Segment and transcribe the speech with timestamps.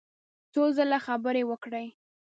[0.53, 1.85] څو ځله خبرې وکړې.